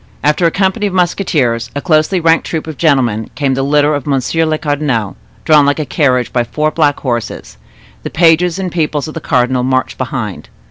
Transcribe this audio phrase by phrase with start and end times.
[0.23, 4.07] After a company of musketeers, a closely ranked troop of gentlemen, came the litter of
[4.07, 7.57] monsieur le cardinal, drawn like a carriage by four black horses.
[8.01, 10.49] The pages and people of the cardinal marched behind.